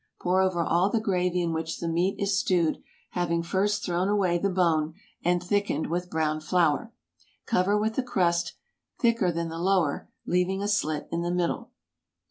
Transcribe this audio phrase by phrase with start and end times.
[0.19, 4.39] Pour over all the gravy in which the meat is stewed, having first thrown away
[4.39, 6.91] the bone and thickened with browned flour.
[7.45, 8.55] Cover with a crust
[8.97, 11.69] thicker than the lower, leaving a slit in the middle.